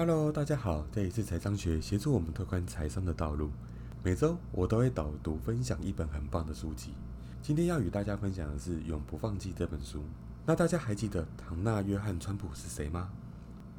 [0.00, 3.50] Hello，大家好，这里是财商学，协助我们拓宽财商的道路。
[4.02, 6.94] 每周我都会导读分享一本很棒的书籍。
[7.42, 10.02] 今天要与大家分享的是《永不放弃》这本书。
[10.46, 13.10] 那大家还记得唐纳·约翰·川普是谁吗？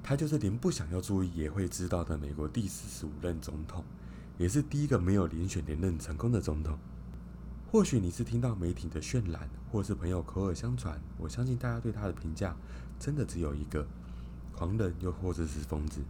[0.03, 3.83] 他就是连不想要注意也会知道的美国第四十五任总统，
[4.37, 6.77] 也是第一个没有连选连任成功的总统。
[7.71, 12.55] 或许你是听到媒体的渲染，或是朋友口耳相传，我相信大家对他的评价
[12.99, 13.83] 真的只有一个。
[14.55, 16.01] 狂人又或者是疯子，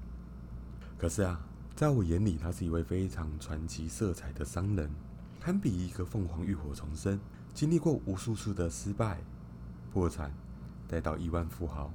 [0.97, 1.39] 可是啊，
[1.75, 4.89] 在我眼里，他是一位非常传奇色彩的商人，
[5.39, 7.19] 堪比一个凤凰浴火重生，
[7.53, 9.21] 经历过无数次的失败、
[9.91, 10.33] 破产，
[10.87, 11.91] 再到亿万富豪。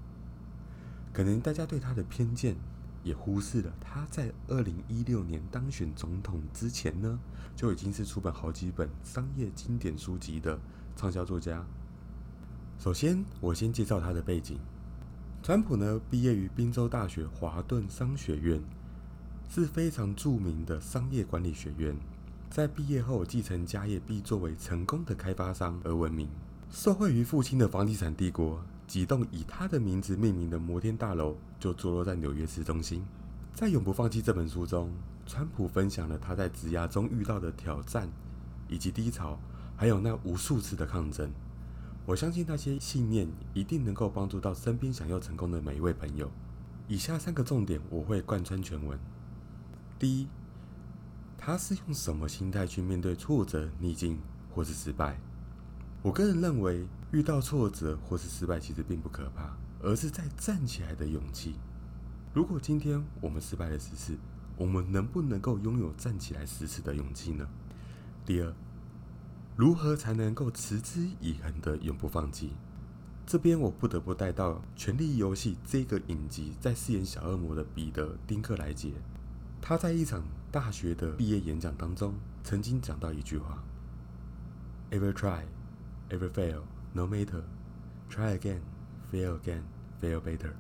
[1.13, 2.57] 可能大家对他的偏见，
[3.03, 7.19] 也忽视了他在二零一六年当选总统之前呢，
[7.55, 10.59] 就已经是出版好几本商业经典书籍的
[10.97, 11.65] 畅销作家。
[12.79, 14.59] 首先，我先介绍他的背景。
[15.47, 18.61] 川普呢，毕业于宾州大学华顿商学院，
[19.49, 21.97] 是非常著名的商业管理学院。
[22.51, 26.29] 在毕业后继承家业，并作为成功的开发商而闻名。
[26.69, 33.07] 受惠于父亲的房地产帝国，几栋以他的名字命名的摩天大楼就坐落在纽约市中心。
[33.55, 34.91] 在《永不放弃》这本书中，
[35.27, 38.09] 川普分享了他在职涯中遇到的挑战
[38.69, 39.39] 以及低潮，
[39.77, 41.31] 还有那无数次的抗争。
[42.07, 46.31] 我相信那些信念一定能够帮助到身边想要成功的每一位朋友。
[46.87, 48.97] 以下三个重点我会贯穿全文。
[49.99, 50.29] 第一，
[51.37, 54.21] 他是用什么心态去面对挫折、逆境
[54.55, 55.19] 或是失败？
[56.01, 61.57] 我个人认为，遇到挫折或是失败其实并不可怕，而是在站起来的勇气。
[62.33, 64.17] 如果今天我们失败了十次，
[64.57, 67.49] 我们能不能够拥有站起来十次的勇气呢？
[68.25, 68.55] 第二。
[69.57, 72.53] 如何才能够持之以恒的永不放弃？
[73.27, 78.93] 这边我不得不带到《权力游戏》这个影集，在饰演小恶魔的彼得·丁克莱杰，
[79.63, 82.13] 他在一场大学的毕业演讲当中，
[82.45, 83.65] 曾经讲到一句话
[84.91, 85.45] ：“Ever try,
[86.11, 86.61] ever fail,
[86.93, 87.43] no matter.
[88.11, 88.61] Try again,
[89.11, 89.63] fail again,
[90.03, 90.53] fail better。”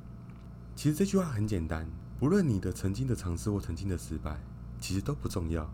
[0.75, 1.87] 其实这句话很简单，
[2.19, 4.41] 不论你的曾经的尝试或曾经的失败，
[4.81, 5.71] 其实都不重要。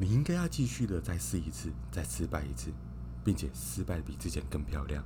[0.00, 2.70] 你应该要继续的再试一次，再失败一次，
[3.24, 5.04] 并且失败比之前更漂亮。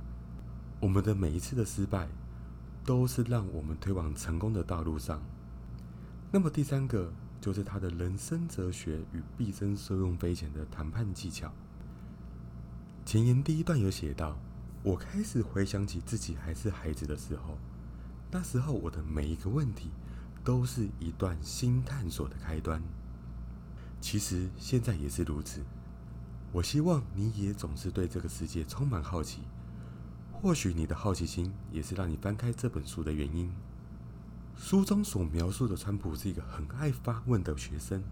[0.79, 2.07] 我们的每一次的失败，
[2.85, 5.19] 都是让我们推往成功的道路上。
[6.31, 7.11] 那么第三个
[7.41, 11.51] 就是他的人生哲学与毕生受用匪浅的谈判技巧。
[13.03, 14.37] 前言第一段有写到：
[14.83, 17.57] 我开始回想起自己还是孩子的时候，
[18.31, 19.89] 那时候我的每一个问题，
[20.43, 22.79] 都是一段新探索的开端。
[24.03, 25.61] 其实现在也是如此。
[26.51, 29.39] 我希望你也总是对这个世界充满好奇。
[30.33, 33.49] 或许你的好奇心也是让你翻开这本书的原因。
[34.57, 38.03] 书中所描述的川普是一个很爱发问的学生。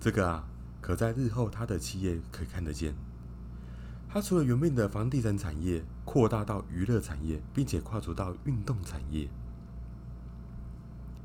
[0.00, 0.48] 这个啊，
[0.80, 2.96] 可在日后他的企业可以看得见。
[4.08, 9.28] 他除了原本的房地产产业，扩大到娱乐产业，并且跨足到运动产业。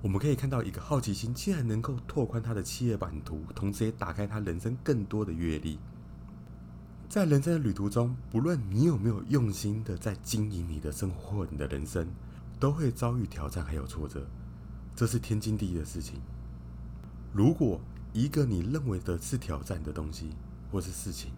[0.01, 5.77] 我们可以看到，一个好奇心竟然能够拓宽他的企业版图，同时也打开他人生更多的阅历。
[7.07, 12.07] 在人生的旅途中，不论你有没有用心的在经营你的生活或你的人生，
[12.59, 14.25] 都会遭遇挑战还有挫折，
[14.95, 16.19] 这是天经地义的事情。
[17.31, 17.79] 如果
[18.11, 20.31] 一个你认为的是挑战的东西
[20.71, 21.31] 或是事情，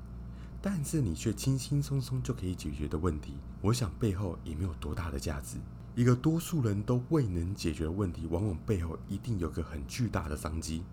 [0.62, 5.58] 但是你却轻轻松松就可以解决的问题，我想背后也没有多大的价值。
[5.96, 10.84] 一个多数人都未能解决的问题，往往背后一定有个很巨大的商机。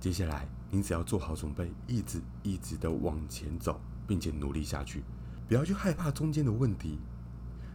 [0.00, 5.02] 接下来，你只要做好准备，一直一直的往前走，并且努力下去，
[5.46, 6.98] 不要去害怕中间的问题，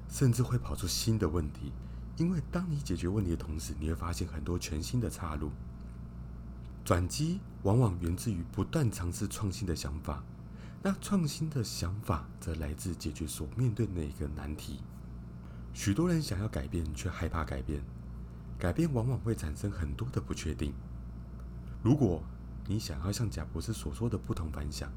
[0.10, 1.72] 甚至会跑出新的问题。
[2.18, 5.52] 因为当你解决问题的同时，你会发现很多全新的岔路。
[6.84, 10.24] 转机往往源自于不断尝试创新的想法，
[10.82, 14.80] 那创新的想法则来自解决所面对的一个难题。
[15.74, 17.82] 许多人想要改变，却害怕改变。
[18.60, 20.74] 改变往往会产生很多的不确定。
[21.82, 22.22] 如果
[22.68, 24.92] 你想要像贾博士所说的不同凡响，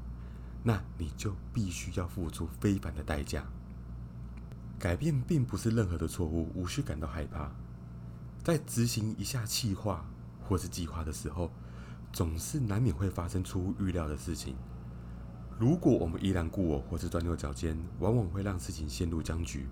[0.63, 3.43] 那你就必须要付出非凡的代价。
[4.77, 7.49] 改变并不是任何的错误，无需感到害怕。
[8.43, 10.05] 在执行一下计划
[10.43, 11.49] 或是计划的时候，
[12.11, 14.55] 总是难免会发生出乎预料的事情。
[15.57, 19.65] 如果我们依然故我或是钻牛角尖，往往会让事情陷入僵局。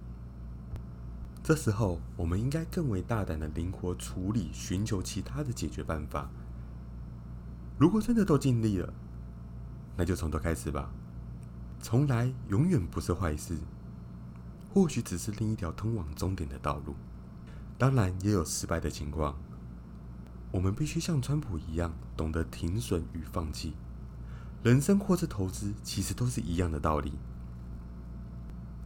[1.43, 6.29] 这时候，我们应该更为大胆的灵活处理，寻求其他的解决办法。
[7.77, 8.93] 如果真的都尽力了，
[9.97, 10.89] 那就从头开始吧。
[11.81, 13.57] 重来永远不是坏事，
[14.73, 16.95] 或许只是另一条通往终点的道路。
[17.77, 19.35] 当然，也有失败的情况，
[20.49, 23.73] 我们必须像川普一样，懂得停损与放弃。
[24.63, 27.11] 人生或是投资，其实都是一样的道理。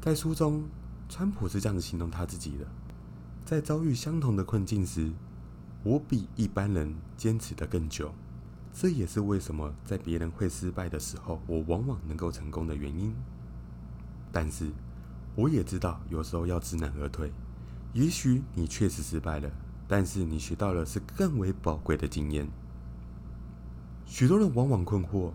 [0.02, 0.64] 在书中，
[1.10, 2.66] 川普是这样子形容他自己的：
[3.46, 5.12] 在遭遇相同的困境时，
[5.84, 8.14] 我比一般人坚持的更久。
[8.74, 13.14] 这也是为什么在别人会失败的时候，我往往能够成功的原因。
[14.32, 14.70] 但是，
[15.36, 17.32] 我也知道有时候要知难而退。
[17.94, 19.50] 也许你确实失败了，
[19.88, 22.48] 但是你学到了是更为宝贵的经验。
[24.06, 25.32] 许多人往往困惑，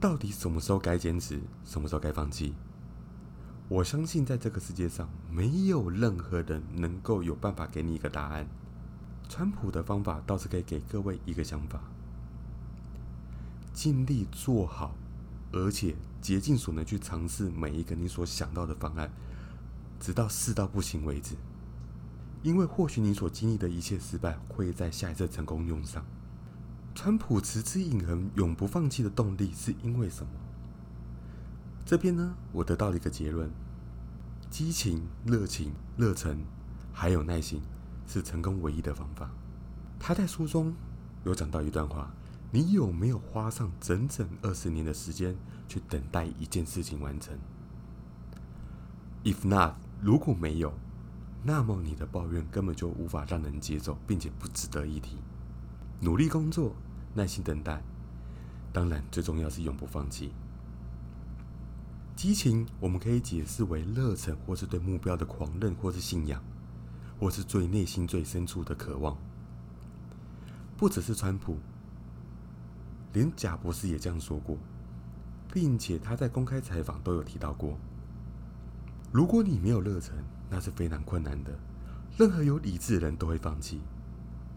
[0.00, 2.54] 到底什么时候该坚持，什么时候该放弃？
[3.68, 8.46] 我相信在这个世界上，没有任何人能够有办法给你一个答案。
[9.28, 11.78] 川普的方法倒是可以给各位一个想法。
[13.74, 14.94] 尽力做好，
[15.52, 19.10] 而且竭尽所能去尝试每一个你所想到的方案，
[20.00, 21.36] 直到试到不行为止。
[22.42, 26.02] 因为或许你所经历的一切失败，会在下一次成功用上。
[26.94, 30.32] 川普持之以恒、永不放弃的动力是因为什么？
[31.88, 33.50] 这边呢，我得到了一个结论：
[34.50, 36.36] 激情、热情、热忱，
[36.92, 37.62] 还有耐心，
[38.06, 39.30] 是成功唯一的方法。
[39.98, 40.74] 他在书中
[41.24, 42.10] 有讲到一段话。
[42.50, 45.34] 你有没有花上整整二十年的时间
[45.66, 47.38] 去等待一件事情完成
[49.24, 50.74] ？If not，如果没有，
[51.42, 55.16] 那么你的抱怨根本就无法让人接受，并且不值得一提。
[56.00, 56.74] 努力工作，
[57.14, 57.82] 耐心等待，
[58.74, 60.32] 当然最重要是永不放弃。
[62.18, 66.42] 激情，我们可以解释为热忱，或是对目标的狂热，或是信仰，
[67.16, 69.16] 或是最内心最深处的渴望。
[70.76, 71.58] 不只是川普。
[73.12, 74.58] 连贾博士也这样说过，
[75.54, 77.78] 并且他在公开采访都有提到过。
[79.12, 80.16] 如果你没有热忱，
[80.50, 81.56] 那是非常困难的。
[82.16, 83.80] 任何有理智的人都会放弃，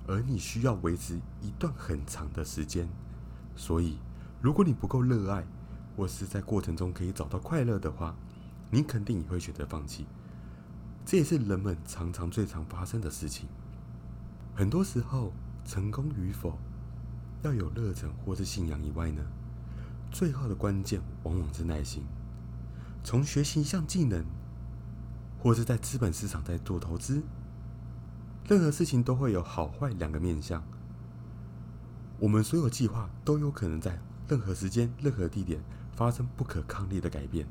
[0.07, 2.89] 而你需要维持一段很长的时间。
[3.55, 3.99] 所以，
[4.41, 5.45] 如果你不够热爱，
[5.95, 8.15] 或是在过程中可以找到快乐的话，
[8.69, 10.05] 你肯定也会选择放弃。
[11.05, 13.47] 这也是人们常常最常发生的事情。
[14.55, 15.33] 很多时候，
[15.65, 16.57] 成功与否。
[17.43, 19.23] 要有热忱或是信仰以外呢，
[20.11, 22.03] 最后的关键往往是耐心。
[23.03, 24.23] 从学习一项技能，
[25.39, 27.23] 或是在资本市场在做投资，
[28.47, 30.63] 任何事情都会有好坏两个面向。
[32.19, 35.59] 我们所有计划都有可能在任何时间、任何地点
[36.01, 37.45] 发生不可抗力的改变。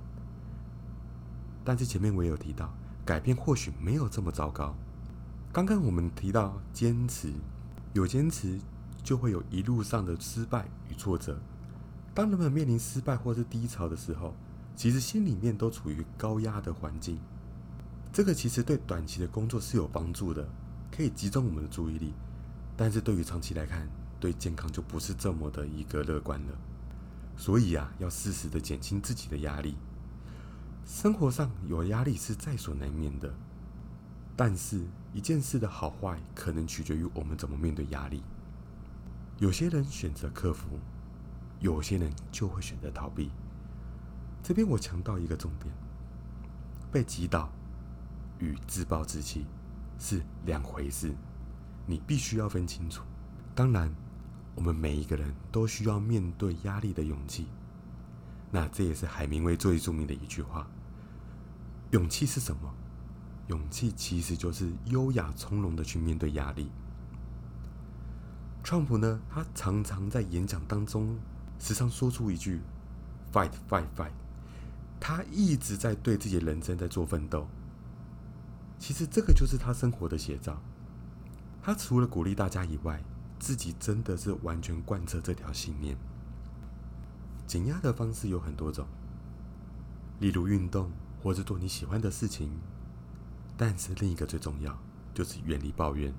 [1.64, 2.72] 但是前面我也有提到，
[3.04, 4.74] 改变或许没有这么糟糕。
[5.52, 7.32] 刚刚我们提到坚持，
[7.92, 8.58] 有坚持。
[9.02, 11.40] 就会有一路上的失败与挫折。
[12.12, 14.34] 当人们面临失败或是低潮的时候，
[14.76, 17.18] 其实心里面都处于高压的环境。
[18.12, 20.46] 这个其实对短期的工作是有帮助的，
[20.94, 22.12] 可以集中我们的注意力。
[22.76, 23.88] 但是对于长期来看，
[24.20, 26.52] 对健康就不是这么的一个乐观了。
[27.36, 29.76] 所以啊，要适时的减轻自己的压力。
[30.84, 33.32] 生活上有压力是在所难免的，
[34.36, 38.22] 但是一件事的好坏，可能取决于我们怎么面对压力。
[39.38, 40.78] 有些人选择克服，
[41.60, 43.30] 有些人就会选择逃避。
[44.42, 45.72] 这边我强调一个重点：
[46.90, 47.50] 被击倒
[48.38, 49.46] 与自暴自弃
[49.98, 51.14] 是两回事，
[51.86, 53.02] 你必须要分清楚。
[53.54, 53.94] 当然，
[54.60, 57.46] 我们每一个人都需要面对压力的勇气。
[58.50, 60.68] 那这也是海明威最著名的一句话：
[61.92, 62.70] 勇气是什么？
[63.46, 66.70] 勇气其实就是优雅从容的去面对压力。
[68.62, 71.18] 川普呢，他常常在演讲当中
[71.58, 72.60] 时常说出一句
[73.32, 74.12] “fight, fight, fight”，
[75.00, 77.48] 他一直在对自己的人生在做奋斗。
[78.78, 80.60] 其实这个就是他生活的写照。
[81.62, 83.02] 他除了鼓励大家以外，
[83.40, 85.96] 自己真的是完全贯彻这条信念。
[87.46, 88.86] 减压的方式有很多种，
[90.20, 90.92] 例如运动，
[91.22, 92.52] 或是做你喜欢的事情。
[93.56, 94.78] 但是另一个最重要，
[95.12, 96.14] 就是远离抱怨。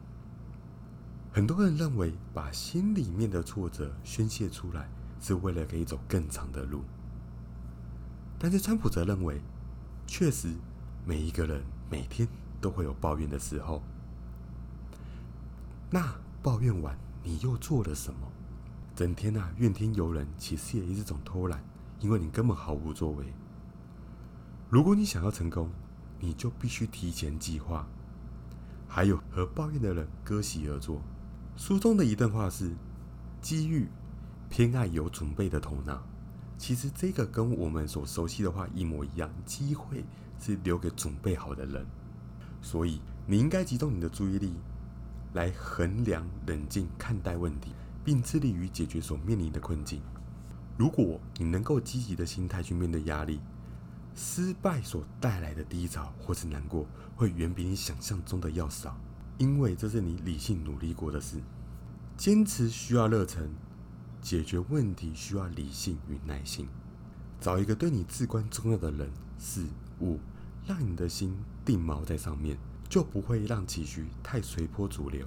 [1.31, 6.83] 很多人认为，把心里面的挫折宣泄出来，是为了可以走更长的路。
[8.37, 9.41] 但是川普则认为，
[10.05, 10.49] 确实
[11.05, 12.27] 每一个人每天
[12.59, 13.81] 都会有抱怨的时候。
[15.89, 16.13] 那
[16.43, 18.31] 抱怨完，你又做了什么？
[18.95, 21.63] 整天呐怨天尤人，其实也是一种偷懒，
[21.99, 23.25] 因为你根本毫无作为。
[24.69, 25.69] 如果你想要成功，
[26.19, 27.87] 你就必须提前计划，
[28.87, 31.01] 还有和抱怨的人割席而坐。
[31.55, 32.73] 书中的一段话是
[33.41, 33.87] ：“机遇
[34.49, 36.03] 偏爱有准备的头脑。”
[36.57, 39.29] 其实这个跟我们所熟悉的话一模一样。
[39.45, 40.05] 机会
[40.39, 41.85] 是留给准备好的人，
[42.61, 44.53] 所以你应该集中你的注意力，
[45.33, 47.71] 来衡量、冷静看待问题，
[48.03, 50.01] 并致力于解决所面临的困境。
[50.77, 53.39] 如果你能够积极的心态去面对压力，
[54.15, 56.85] 失败所带来的低潮或是难过，
[57.15, 58.97] 会远比你想象中的要少，
[59.37, 61.37] 因为这是你理性努力过的事。
[62.17, 63.49] 坚持需要热忱，
[64.21, 66.67] 解决问题需要理性与耐心。
[67.39, 69.09] 找一个对你至关重要的人
[69.39, 69.65] 事
[70.01, 70.19] 物，
[70.67, 71.35] 让你的心
[71.65, 72.57] 定锚在上面，
[72.91, 75.25] 就不会让棋局太随波逐流。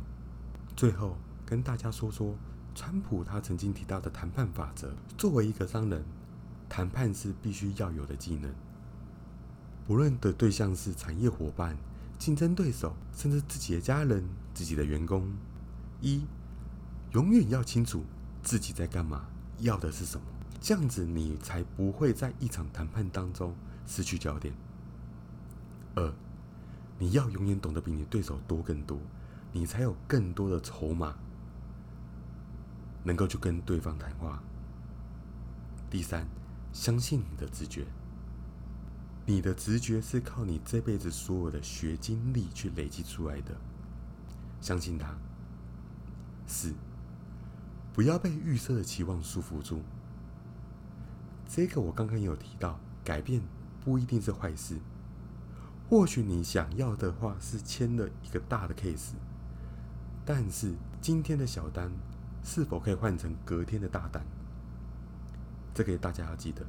[0.76, 1.16] 最后
[1.46, 2.34] 跟大家说说，
[2.74, 4.92] 川普他曾经提到的谈判法则。
[5.16, 6.04] 作为一个商人，
[6.68, 8.52] 谈判是必须要有的技能。
[9.86, 11.74] 不论的对象是产业伙伴、
[12.18, 15.26] 竞争对手，甚至自己的家人、自己的员工，
[16.02, 16.26] 一
[17.12, 18.04] 永远要清楚
[18.42, 19.24] 自己在干嘛，
[19.60, 20.26] 要的是什么。
[20.60, 23.54] 这样子，你才不会在一场谈判当中
[23.86, 24.52] 失去焦点。
[25.94, 26.12] 二，
[26.98, 28.98] 你要永远懂得比你对手多更多，
[29.52, 31.14] 你才有更多的筹码，
[33.02, 34.42] 能够去跟对方谈话。
[35.90, 36.26] 第三，
[36.72, 37.86] 相信你的直觉，
[39.26, 43.54] 你的直觉是靠你这辈子所有的学经历去累积出来的，
[44.60, 45.16] 相信它。
[46.46, 46.74] 四，
[47.92, 49.82] 不要被预设的期望束缚住。
[51.48, 53.40] 这个我刚刚有提到，改变
[53.84, 54.78] 不一定是坏事。
[55.88, 59.12] 或许你想要的话是签了一个大的 case，
[60.24, 61.90] 但是今天的小单
[62.42, 64.24] 是否可以换成隔天的大单？
[65.74, 66.64] 这个大家要记得。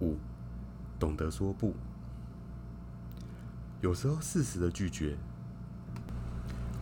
[0.00, 0.16] 五，
[0.98, 1.74] 懂得说不。
[3.80, 5.16] 有时候适时的拒绝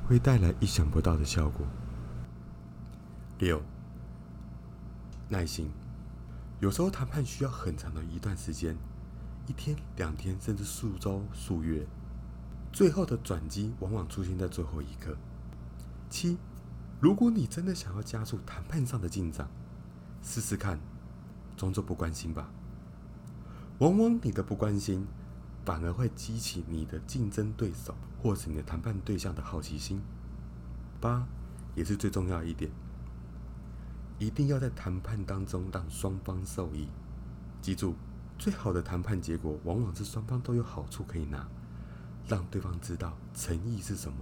[0.07, 1.67] 会带来意想不到的效果。
[3.39, 3.61] 六，
[5.29, 5.71] 耐心。
[6.61, 8.77] 有时候谈判需要很长的一段时间，
[9.47, 11.87] 一天、两天，甚至数周、数月。
[12.73, 15.17] 最后的转机往往出现在最后一刻。
[16.09, 16.39] 七，
[17.01, 19.49] 如果你真的想要加速谈判上的进展，
[20.23, 20.79] 试试看，
[21.57, 22.49] 装作不关心吧。
[23.79, 25.07] 往往你的不关心，
[25.65, 30.01] 反而会激起你的竞争对手或是你的谈判对象的好奇心。
[31.01, 31.27] 八，
[31.75, 32.71] 也是最重要一点。
[34.19, 36.87] 一定要在谈判当中让双方受益。
[37.61, 37.97] 记住，
[38.43, 41.47] 最好的谈判结果往往是双方都有好处可以拿，
[42.27, 44.19] 让对方知道诚意是什么，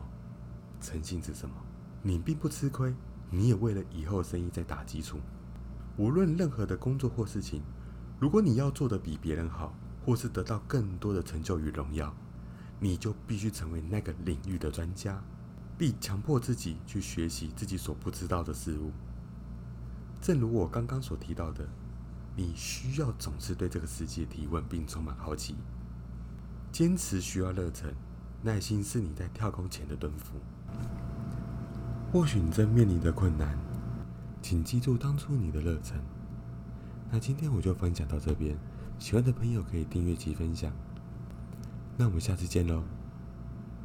[0.78, 1.54] 诚信是什么。
[2.02, 2.94] 你并不吃亏，
[3.30, 5.18] 你也为了以后生意在打基础。
[5.96, 7.62] 无论任何的工作或事情，
[8.18, 9.72] 如果你要做的比别人好，
[10.04, 12.14] 或是得到更多的成就与荣耀，
[12.78, 15.18] 你就必须成为那个领域的专家，
[15.78, 18.92] 并强迫自己去学习自己所不知道的事物。
[20.20, 21.66] 正如我刚刚所提到的，
[22.40, 25.56] 你需要总是对这个世界提问，并充满好奇。
[26.72, 27.92] 坚持需要热忱，
[28.42, 30.36] 耐心是你在跳空前的蹲伏。
[32.10, 33.58] 或许你正面临的困难，
[34.40, 36.00] 请记住当初你的热忱。
[37.10, 38.56] 那今天我就分享到这边，
[38.98, 40.72] 喜欢的朋友可以订阅及分享。
[41.98, 42.99] 那我们下次见喽。